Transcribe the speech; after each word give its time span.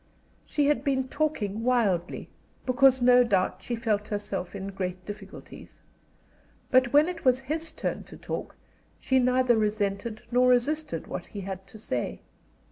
She 0.47 0.65
had 0.65 0.83
been 0.83 1.07
talking 1.09 1.61
wildly, 1.63 2.27
because 2.65 3.03
no 3.03 3.23
doubt 3.23 3.61
she 3.61 3.75
felt 3.75 4.07
herself 4.07 4.55
in 4.55 4.69
great 4.69 5.05
difficulties. 5.05 5.79
But 6.71 6.91
when 6.91 7.07
it 7.07 7.23
was 7.23 7.41
his 7.41 7.69
turn 7.69 8.03
to 8.05 8.17
talk 8.17 8.55
she 8.99 9.19
neither 9.19 9.55
resented 9.55 10.23
nor 10.31 10.47
resisted 10.49 11.05
what 11.05 11.27
he 11.27 11.41
had 11.41 11.67
to 11.67 11.77
say. 11.77 12.21